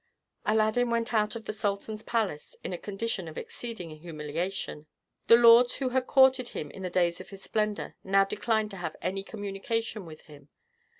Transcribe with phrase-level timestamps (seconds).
[0.47, 4.87] Aladdin went out of the sultan's palace in a condition of exceeding humiliation.
[5.27, 8.77] The lords who had courted him in the days of his splendor now declined to
[8.77, 10.49] have any communication with him.